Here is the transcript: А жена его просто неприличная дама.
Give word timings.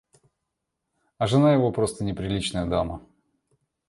А 1.19 1.27
жена 1.27 1.53
его 1.53 1.71
просто 1.71 2.03
неприличная 2.03 2.65
дама. 2.65 3.07